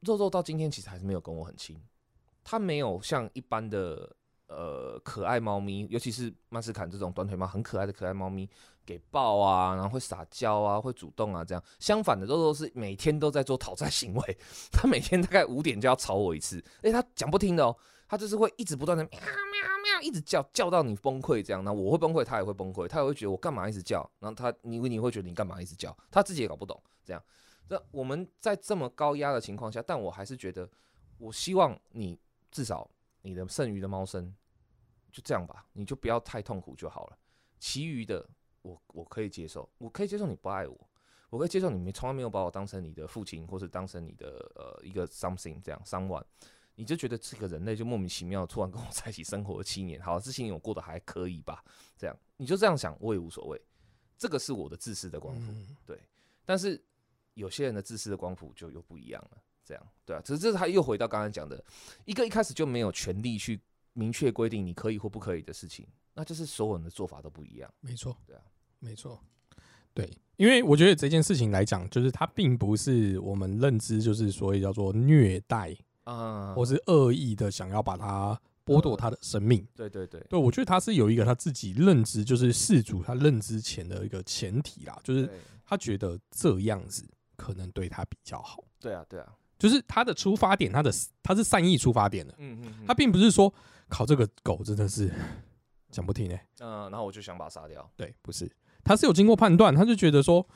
[0.00, 1.82] 肉肉到今天其实还是没有跟我很亲，
[2.44, 4.14] 它没有像一般的
[4.48, 8.46] 呃可爱猫咪，尤其是曼斯坎这种短腿猫很可爱的可爱猫咪，
[8.90, 11.62] 给抱啊，然后会撒娇啊，会主动啊这样。
[11.78, 14.38] 相反的，肉肉是每天都在做讨债行为，
[14.72, 17.76] 它每天大概五点就要吵我一次，而且它讲不听的哦。
[18.08, 21.62] 它就是会一直不断的喵喵喵一直叫，叫到你崩溃这样。
[21.62, 27.22] 那我会崩溃，它也会崩溃，它也会觉得我干嘛一直叫，然后它你你会觉得你干嘛一直叫，它自己也搞不懂这样。
[27.68, 30.68] 那我们在这么高压的情况下，但我还是觉得，
[31.18, 32.18] 我希望你
[32.50, 32.90] 至少
[33.22, 34.34] 你的剩余的猫生
[35.12, 37.16] 就这样吧，你就不要太痛苦就好了。
[37.60, 38.28] 其余的
[38.62, 40.88] 我我可以接受，我可以接受你不爱我，
[41.30, 46.24] 我可以接受你没从来没有把我当成你的父亲，或是当成你的呃一个 something 这样 someone，
[46.74, 51.64] 你就觉得这个人类就莫名其妙突然跟我在一起生活了七年，好，这七年我过得还可以吧？
[51.96, 53.60] 这样你就这样想，我也无所谓。
[54.18, 55.98] 这个是我的自私的光谱，嗯对。
[56.44, 56.82] 但是
[57.34, 60.20] 有些人的自私的光谱就又不一样了，这样对啊。
[60.22, 61.64] 只是这是他又回到刚才讲的，
[62.04, 63.58] 一个一开始就没有权利去
[63.92, 67.72] 明确规定你可以或不可以的事情，那就是所有人的做法都不一样。
[67.80, 68.42] 没错，对啊，
[68.78, 69.20] 没错，
[69.94, 79.66] 对，因为我觉得这件事情来讲，就是它并不是我们认知，就是所谓叫做虐待，啊、或是恶意的想要把它剥夺他的生命。
[79.74, 85.28] 对对对，对，我觉得他是有一个他自己认知，就是事主他认知前的一个前提啦，就是
[85.64, 87.04] 他觉得这样子
[87.36, 90.92] 可能对他比较好，对啊对啊，就是他的出发点，他的
[91.22, 93.52] 他是善意出发点的，嗯嗯，他并不是说
[93.88, 95.12] 考这个狗真的是
[95.90, 98.50] 讲不听呢、嗯、然后我就想把他杀掉，对，不是，
[98.84, 100.46] 他是有经过判断，他就觉得说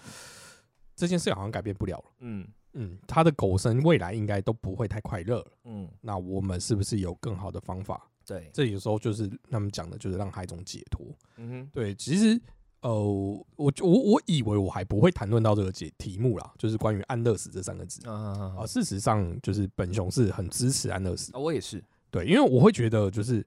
[0.95, 2.05] 这件事好像改变不了了。
[2.21, 5.47] 嗯嗯，他的狗生未来应该都不会太快乐了。
[5.65, 8.11] 嗯，那我们是不是有更好的方法？
[8.27, 11.07] 对，这有时候就是他们讲的，就是让他一种解脱。
[11.37, 12.41] 嗯哼，对，其实
[12.81, 18.67] 呃，我我我以为我还不会谈论到这个解题目啦，就是关于安乐死这三个字啊啊啊。
[18.67, 23.47] 事实上，就是本熊是很支持安乐死啊，，我也是，对，因为我会觉得就是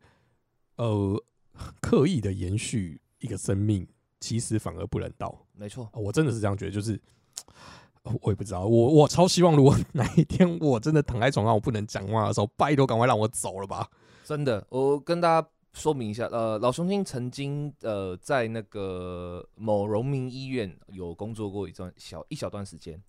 [0.78, 1.24] 呃，
[1.82, 3.88] 刻意的延续一个生命，
[4.20, 5.46] 其实反而不人道。
[5.54, 7.00] 没错，我真的是这样觉得，就是
[8.22, 13.90] 我也不知道，我我超希望，如果哪一天我真的躺在床上我不能讲话的时候，拜托赶快让我走了吧。
[14.24, 23.02] 真的，我跟大家说明一下，呃，老雄心曾经呃在那个某荣民医院有工作过一段小一小段时间。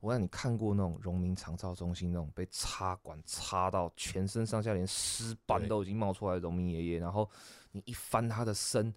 [0.00, 7.28] 我让你看过那种荣民长照中心那种被插管插到全身上下连尸斑都已经冒出来的荣民爷爷，然后
[7.72, 8.94] 你一翻他的身，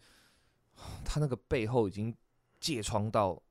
[1.05, 2.15] 他那个背后已经
[2.61, 3.41] 疥疮到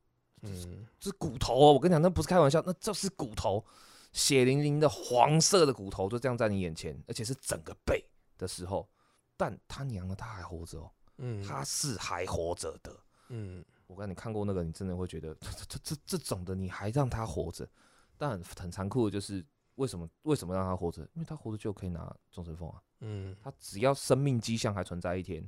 [0.43, 3.65] 嗯，这是骨头哦，我跟你讲，那不是开玩笑，那就是骨头，
[4.13, 8.05] 血淋淋的黄色的骨头就这样在你眼前，而且是整个背
[8.37, 8.89] 的时候，
[9.37, 11.43] 但他娘的他还活着哦，嗯。
[11.43, 12.97] 他是还活着的。
[13.31, 13.65] 嗯
[13.99, 17.69] 我跟你看过那个，你真的会觉得这这这这种的你还让他活着，
[18.17, 21.03] 但很很残酷的就是为什么为什么让他活着？
[21.15, 25.45] 因为他活着就可以拿终身俸啊，嗯，他只要生命迹象还存在一天，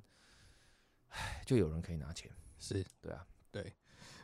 [1.10, 2.28] 唉，就有人可以拿钱。
[2.58, 3.72] 是对啊，对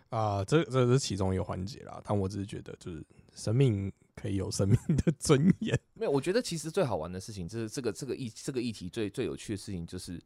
[0.08, 2.02] 啊、这这是其中一个环节啦。
[2.04, 5.78] 但我只是觉得，就是生命可以有生命的尊严。
[5.94, 10.20] 没有，我觉得其实最好玩的事情，就是这个这个议这个议题最最有趣的事情，就是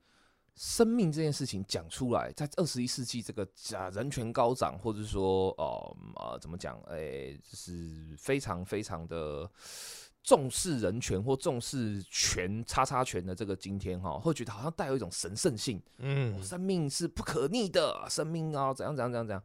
[0.60, 9.50] 生命这件事情讲出来，在二十一世纪这个假人权高涨，或者说呃呃怎么讲，诶、就是非常非常的
[10.22, 19.42] 重视人权或重视权叉叉权的这个今天哈，会觉得好像带有一种神圣性，嗯生命是不可逆的，生命啊怎样怎样怎样怎样。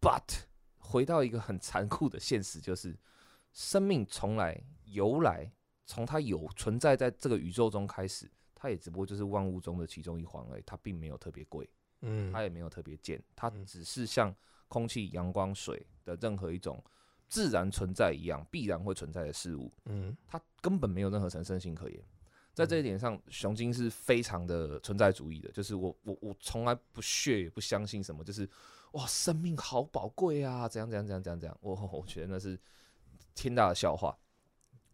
[0.00, 0.46] But
[0.78, 2.98] 回到一个很残酷的现实，就是
[3.52, 5.52] 生命从来由来，
[5.86, 8.28] 从它有存在在这个宇宙中开始，
[8.64, 11.68] 它也只不过就是万物中的其中一环而已，它并没有特别贵，
[12.00, 14.34] 嗯它也没有特别贱，它嗯只是像
[14.68, 16.82] 空气、阳光、水的任何一种
[17.28, 19.70] 自然存在一样，必然会存在的事物。
[19.84, 22.02] 嗯它根本没有任何神圣性可言。
[22.54, 28.48] 在这一点上，熊精是非常的存在主义的，就是我我我从来不屑也不相信什么，就是
[28.92, 32.58] 哇生命好宝贵啊，怎样怎样怎样怎样怎样，我我觉得那是
[33.34, 34.16] 天大的笑话。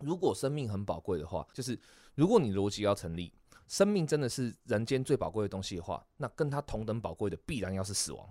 [0.00, 1.78] 如果生命很宝贵的话，就是
[2.16, 3.32] 如果你逻辑要成立，
[3.70, 8.28] 生命真的是人间最宝贵的东西的话，那跟它同等宝贵的必然要是死亡。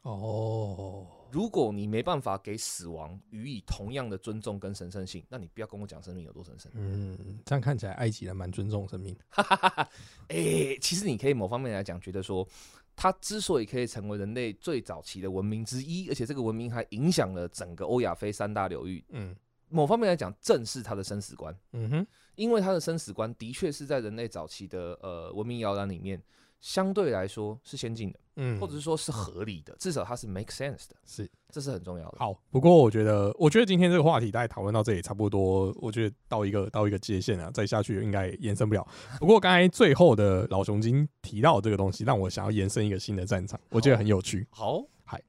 [0.00, 6.72] 哦，如果你没办法给死亡予以同样的尊重跟神圣性，那你不要跟我讲生命有多神圣。
[6.74, 9.20] 嗯，这样看起来埃及人蛮尊重生命的。
[9.28, 9.90] 哈哈哈哈，
[10.28, 12.48] 哎，其实你可以某方面来讲，觉得说，
[12.96, 19.36] 它之所以可以成为人类最早期的文明之一，而且这个文明还影响了整个欧亚非三大流域，嗯
[19.68, 21.54] 某方面来讲，正是他的生死观。
[21.72, 26.22] 嗯哼，因为他的生死观的确是在人类早期的呃文明摇篮里面，
[26.60, 32.18] 相对来说是先进的，嗯，或者是说是合理的，至少它是 make sense 的，是这是很重要的。
[32.18, 32.34] 好。
[32.50, 38.86] 不过我觉得，我觉得今天这个话题大概讨论到这里差不多，我觉得到一个到一个界限啊，再下去应该延伸不了。
[39.20, 44.46] 不过刚才最后的老熊精提到这个东西，让我想要延伸一个新的战场，我觉得很有趣。
[44.50, 45.22] 好嗨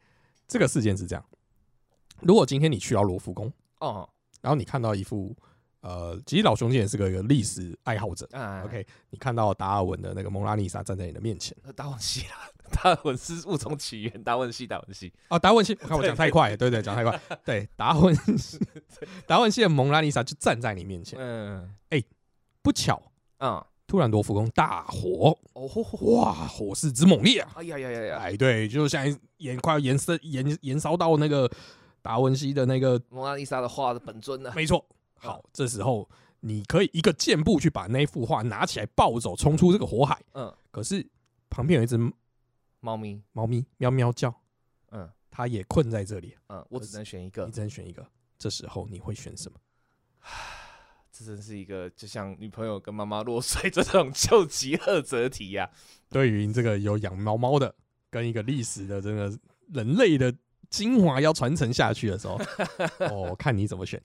[0.47, 1.23] 这个事件是这样：
[2.21, 4.09] 如果今天你去到罗浮宫，哦，
[4.41, 5.35] 然后你看到一幅
[5.81, 8.27] 呃，其实老兄弟也是个一个历史爱好者。
[8.31, 11.55] 啊 OK，你看到达尔文的那个蒙娜丽莎站在你的面前。
[11.75, 12.35] 达文西啊，
[12.69, 18.59] 达文是物种起源，达文西，达文西，啊，达文西， 我看我讲太快了，对对，讲太快，对，达文西，
[19.25, 22.03] 达文西的蒙娜丽莎就站在你面前，嗯哎
[22.61, 23.01] 不巧，
[23.37, 27.51] 嗯，突然罗浮宫大火，哦吼吼，哇，火势之猛烈啊！
[27.55, 31.49] 哎呀呀呀呀，哎，对，就像延快要延伸延延烧到那个
[32.01, 34.51] 达文西的那个，蒙娜丽莎的画的本尊呢？
[34.55, 34.85] 没错。
[35.15, 36.09] 好，这时候
[36.39, 40.21] 你可以一个箭步去把那幅画拿起来抱走，冲出这个火海。
[40.33, 41.05] 嗯，可是
[41.49, 41.97] 旁边有一只
[42.79, 44.33] 猫咪，猫咪喵喵叫，
[44.91, 48.05] 嗯它也困在这里，嗯，我只能选一个你，只能选一个。
[48.37, 49.57] 这时候你会选什么？
[51.11, 55.69] 这真是一个就像女朋友跟妈妈落水这种救急二择题呀。
[56.09, 57.75] 对于这个有养猫猫的，
[58.09, 59.37] 跟一个历史的这个
[59.73, 60.33] 人类的
[60.69, 62.39] 精华要传承下去的时候，
[63.09, 64.01] 哦，看你怎么选。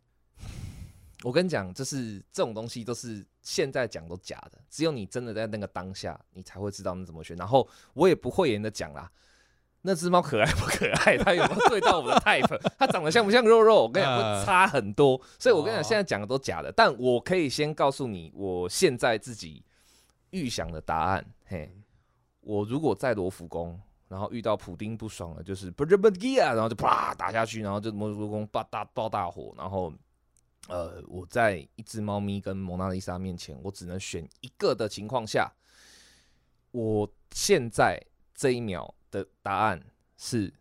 [1.22, 7.37] 我跟你讲，就是这种东西都是现在讲都假的，只有你真的在那个当下，你才会知道你怎么选。
[7.37, 9.11] 然后我也不讳言的讲啦，
[9.81, 15.18] 那只猫可爱不可爱，它有没有对到我的 type， 它长得像不像肉肉，我跟你讲呃会差很多。
[15.38, 19.64] 所以我跟你讲，哦现在讲的都假的，但我可以先告诉你，我现在自己
[20.31, 21.24] 预想的答案。
[21.46, 21.74] 嘿，
[22.40, 23.81] 我如果在罗浮宫。
[24.14, 29.92] 然后遇到普丁不爽了，就是不是不是啊，然后就啪打下去，然后就魔术工爆大爆大火，然后
[30.68, 35.53] 呃，我在一只猫咪跟蒙娜丽莎面前，我只能选一个的情况下，
[36.70, 38.00] 我现在
[38.33, 39.85] 这一秒的答案
[40.16, 40.55] 是，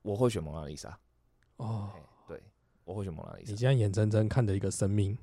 [0.00, 0.98] 我会选蒙娜丽莎。
[1.58, 1.92] 哦，
[2.26, 2.42] 对，
[2.84, 3.56] 我会选蒙娜丽莎你。
[3.58, 5.18] 竟然眼睁睁看着一个生命，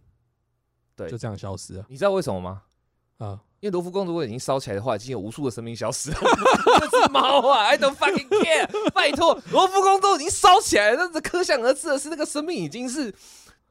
[0.95, 2.63] 对就这样消失了你知道为什么吗？
[3.19, 3.39] 啊！
[3.59, 6.17] 因为罗浮宫如果已经烧起来的话，已经有无数的生命消失了。
[6.79, 8.91] 这只猫啊，I don't fucking care。
[8.91, 13.13] 拜托， 罗浮宫都已经烧起来了，那这可想而知的是，那个生命已经是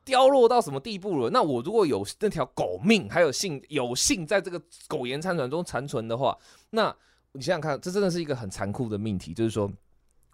[0.05, 1.31] 凋落到什么地步了。
[1.31, 6.37] 那我如果有那条狗命，还有幸有幸在这个苟延残喘中残存的话，
[6.69, 6.95] 那
[7.33, 9.71] 你想想看，这真的是一个很残酷的命题，就是说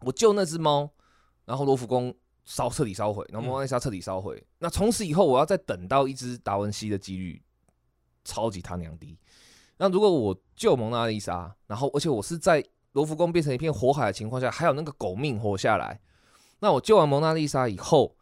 [0.00, 0.90] 我救那只猫，
[1.44, 2.12] 然后罗浮宫
[2.44, 7.40] 烧彻底烧毁，然后蒙娜丽莎彻底烧毁，那从此以后我要再等到一只达文西的几率
[8.24, 9.18] 超级他娘低。
[9.76, 16.00] 那如果我救蒙娜丽莎，然后而且我是在罗浮宫变成一片火海的情况下，还有那个狗命活下来，
[16.60, 18.16] 那我救完蒙娜丽莎以后，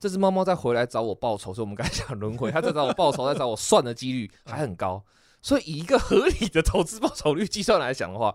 [0.00, 5.04] 这只猫猫再回来找我报仇，所以我们刚才讲轮回，它再找我报仇，再找我算的几率 还很高。
[5.42, 8.34] 所以以一个合理的投资报酬率计算来讲的话，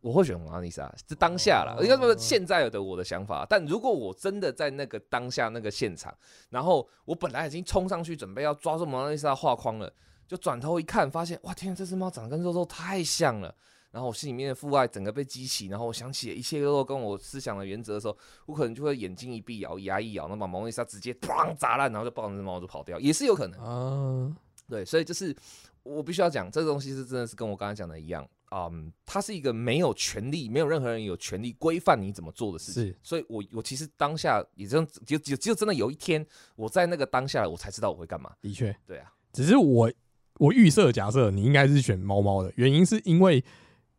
[0.00, 3.46] 我会选蒙娜丽莎，这当下了，应该说现在的我的想法。
[3.48, 6.12] 但如果我真的在那个当下那个现场，
[6.48, 9.92] 然后我本来已经冲上去准备要抓住蒙娜丽莎画框了，
[10.26, 13.54] 就转头一看，发现哇天啊，这只猫长得跟肉肉太像了。
[13.92, 23.58] 然后我心里面的父爱整个被激起，然后我想起了一切肉肉跟我思想的原则的时候，我可能就会眼睛一闭，咬牙一咬，然后把蒙娜丽莎直接砰砸烂，然后就抱着那只猫就跑掉，也是有可能。
[23.58, 24.36] 啊，
[24.68, 25.34] 对，所以就是
[25.82, 32.82] 我必须要讲，这个东西是真的是跟我刚才讲的一样，嗯，它是一个没有权利，没有任何人有权利规范你怎么做的事情。
[32.88, 38.34] 是所以我我其实当下也真只有只有真的有一天，我在那个当下，我才知道我会干嘛。
[38.42, 39.90] 的确，对啊，只是我
[40.38, 43.42] 我预设假设你应该是选猫猫的，原因是因为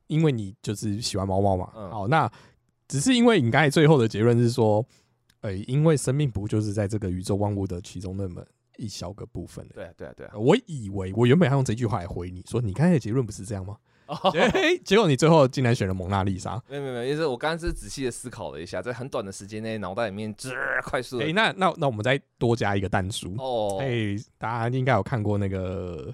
[0.08, 1.71] 因为你就是喜欢猫猫嘛。
[1.76, 2.32] 嗯好，那
[2.88, 4.86] 只是因为你刚才最后的结论是说，
[5.41, 8.45] 呃，因为生命不就是在这个宇宙万物的其中那么
[8.78, 9.76] 一小个部分的。
[9.76, 10.38] 对啊，对啊，对啊。
[10.38, 13.78] 我以为我原本要用这句话来回你说，你刚才的结论不是这样吗？
[14.08, 16.62] 哦，哎， 结果你最后竟然选了蒙娜丽莎。
[16.70, 20.52] 没有没有没有，就是我刚刚是仔细的思考了一下，在很短的时间内，脑袋里面吱
[20.84, 23.36] 快速的哎，那那那我们再多加一个蛋书。
[23.38, 26.12] 哦，哎，大家应该有看过那个《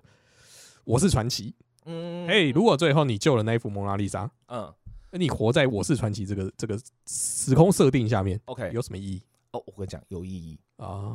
[0.84, 1.52] 我是传奇》。
[1.86, 4.74] 嗯哎，如果最后你救了那一幅蒙娜丽莎，嗯
[5.12, 11.14] 那你活在我是传奇这个这个时空设定下面，，OK，有什么意义哦，我跟你讲有意义，啊？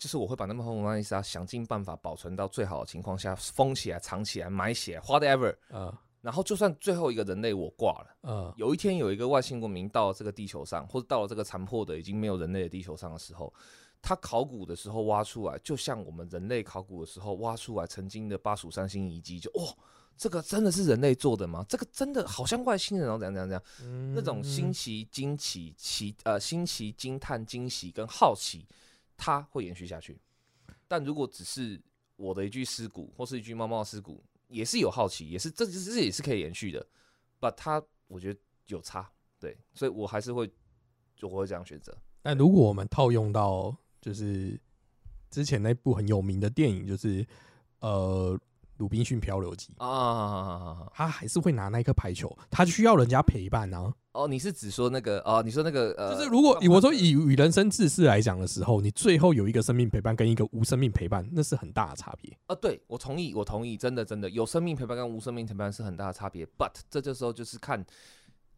[0.00, 5.54] 就是我会把那么蒙娜丽莎想尽办法保存到最好的情况下，封起来、藏起来、埋起来，whatever。
[5.68, 13.50] 呃然后就算最后一个人类我挂了，呃，有一天有一个外星文明到了这个地球上，或者到了这个残破的已经没有人类的地球上的时候，
[14.02, 19.74] 他考古的时候挖出来，就像我们人类考古的时候挖出来曾经的巴蜀三星遗迹，就哦，
[20.14, 21.64] 这个真的是人类做的吗？
[21.66, 28.66] 这个真的好像外星人哦，怎样怎样怎样，嗯那种新奇、惊奇、奇呃新奇、惊叹、惊喜跟好奇，
[29.20, 30.18] 它会延续下去。
[30.88, 31.78] 但如果只是
[32.16, 36.84] 我的一具尸骨，或是一具猫猫的尸骨，也是有好奇，也是这这这也是可以延续的。
[37.38, 40.50] 把它我觉得有差，对，所以我还是会
[41.14, 41.96] 就我会这样选择。
[42.22, 44.58] 但如果我们套用到就是
[45.30, 47.26] 之前那部很有名的电影，就是
[47.80, 48.40] 呃
[48.80, 53.92] 鲁滨逊漂流记，啊，他还是会拿那颗排球，他需要人家陪伴啊。
[54.12, 55.42] 哦，你是指说那个哦？
[55.44, 62.34] 你说那个呃，就是如果漫画我说以与人生自私来讲的时候，你最后有一个生命陪伴跟一个无生命陪伴，那是很大的差别。
[62.46, 66.46] 啊，对我同意，我同意，真的真的有生命陪伴跟无生命陪伴是很大的差别。
[66.58, 67.84] But 这这时候就是看，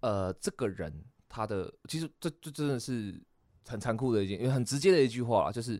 [0.01, 3.20] 呃，这个人他的其实这这真的是
[3.66, 5.79] 很残酷的一件，因为很直接的一句话啦，就是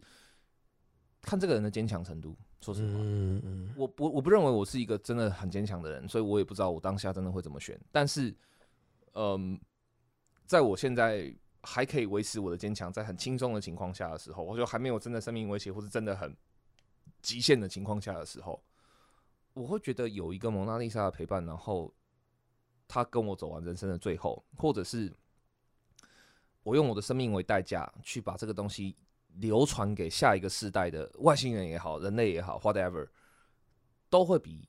[1.23, 2.37] 看这个人的坚强程度。
[2.63, 7.79] 说实话，嗯嗯我我我不认为我是一个真的很坚强的人，所以我也不知道我当下真的会怎么选。
[7.91, 8.33] 但是，
[9.15, 9.61] 嗯，
[10.47, 16.37] 在我现在还可以维持我的坚强，在很轻松的情况下的时候，我就还没有真的生命威胁或是真的很
[17.21, 18.63] 极限的情况下的时候，
[19.55, 21.93] 我会觉得有一个蒙娜丽莎的陪伴，然后
[22.87, 25.13] 他跟我走完人生的最后，或者是
[26.63, 28.95] 我用我的生命为代价去把这个东西
[29.35, 33.09] 流传给下一个世代的外星人也好，人类也好，whatever，
[34.09, 34.69] 都会比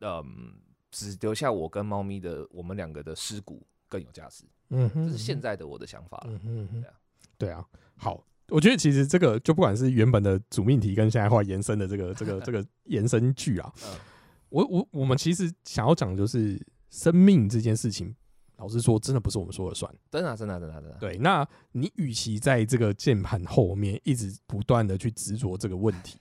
[0.00, 4.44] 嗯只留下我跟猫咪的我们两个的尸骨更有价值。
[4.70, 6.40] 嗯哼，这是现在的我的想法了。
[6.44, 6.94] 嗯哼对啊，
[7.38, 8.24] 对啊，好。
[8.48, 13.98] 我觉得其实这个就不管是原本的主命题跟现在话延伸的这个 这个这个延伸句啊，嗯
[14.50, 16.56] 我我我们其实想要讲的就是
[16.88, 18.14] 生命这件事情，
[18.56, 19.94] 老实说，真的不是我们说了算。
[20.10, 20.98] 真的啊、真的啊、真的啊、真的啊。
[20.98, 26.18] 对，那你与其在这个键盘后面一直不断的去执着这个问题，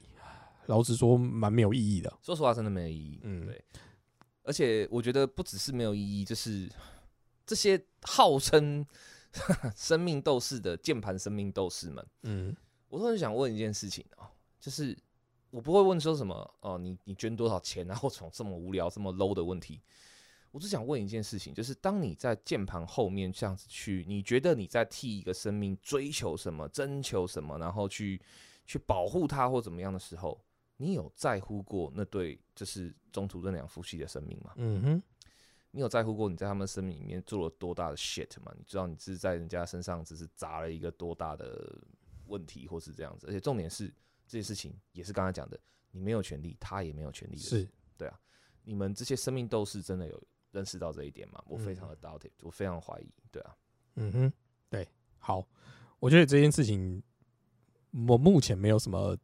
[0.66, 2.14] 老实说，蛮没有意义的。
[2.22, 3.20] 说实话，真的没有意义。
[3.24, 3.64] 嗯对。
[4.44, 6.70] 而且我觉得不只是没有意义，就是
[7.46, 8.86] 这些号称
[9.76, 12.56] 生命斗士的键盘生命斗士们，嗯
[12.90, 14.28] 我都很想问一件事情哦，
[14.60, 14.96] 就是
[15.50, 19.82] 我不会问说什么哦，你你捐多少钱啊，或从这么无聊、这么 low 的问题。
[20.56, 28.22] 我只想问一件事情，就是当你在键盘后面这样子去，你觉得你在替一个生命追求什么、征求什么，然后去
[28.66, 30.42] 去保护它或怎么样的时候，
[30.78, 34.54] 你有在乎过那对就是中途这两夫妻的生命吗？
[34.56, 35.04] 嗯哼，
[35.72, 38.54] 你有在乎过你在他们生命里面做了多大的 shit 吗？
[38.58, 41.78] 你知道你是在人家身上只是砸了一个多大的
[42.28, 43.28] 问题，或是这样子？
[43.28, 43.90] 而且重点是
[44.26, 45.60] 这件事情也是刚才讲的，
[45.92, 48.18] 你没有权利，他也没有权利的对啊
[48.64, 50.24] 你们这些生命斗士真的有
[50.56, 51.44] 认识到这一点嘛？
[51.48, 53.08] 我非常嗯的 doubt 我非常怀疑。
[53.30, 53.56] 对啊，
[53.96, 54.34] 嗯哼，
[54.70, 54.88] 对，
[55.20, 55.46] 好，
[56.00, 57.04] 我觉得这件事情
[58.08, 59.18] 我目前没有什么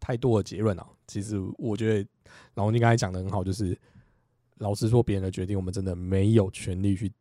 [0.00, 0.88] 太多的结论啊。
[1.06, 2.08] 其实我觉得
[2.54, 3.78] 然后你刚才讲的很好，就是
[4.56, 7.12] 老实说，别人的决定我们真的没有权利去，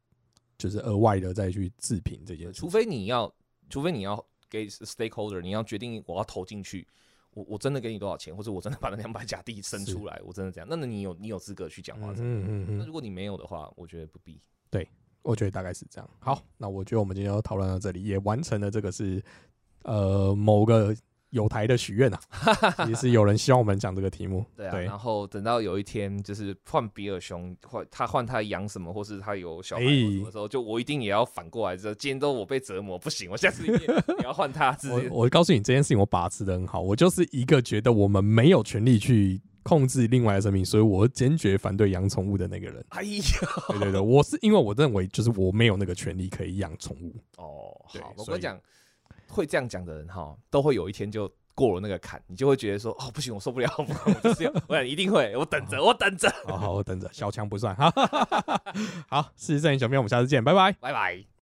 [0.57, 2.69] 就是额外的再去自评这件事除。
[2.69, 3.31] 非你要，
[3.69, 6.87] 除非你要给 stakeholder，你要决定我要投进去。
[7.37, 12.27] 我我真的给你多少钱，或者我真的把那两百甲地生出来，我真的这样，那那你有你有资格去讲话嗯这个。
[12.27, 14.41] 嗯嗯嗯，那如果你没有的话，我觉得不必。
[14.71, 14.89] 对
[15.21, 16.09] 我觉得大概是这样。
[16.17, 19.23] 好，那我觉得我们今天要讨论到这里，也完成了这个是
[19.83, 20.95] 呃某个
[21.31, 22.19] 有台的许愿啊，
[22.87, 24.45] 也是有人希望我们讲这个题目。
[24.55, 34.77] 对啊，对然后等到有一天就是换比尔熊换他换他养什么，或是他有小孩的时候，就我一定也要反过来，说今天都我被折磨，不行，我下次一定也要换他。
[34.89, 36.81] 我我告诉你这件事情，我把持的很好。
[36.81, 42.85] 我就是一个觉得我们没有权利去控制另外的生命，所以我坚决反对养宠物的那个人。
[42.89, 43.21] 哎呀，
[43.69, 47.13] 对对对，我是因为我认为就是我没有那个权利可以养宠物。
[47.37, 48.57] 哦，好，我跟你讲，
[49.29, 57.75] 会这样讲的人哈，都会有一天就过了那个坎，你就会觉得说，哦，不行，我受不了， 我就是要，我想一定会，我等着，我等着，好好，我等着，小强不算。
[57.75, 57.91] 哈，
[59.09, 60.71] 好，事实证明，小编，我们下次见，拜拜。
[60.73, 61.36] 拜拜。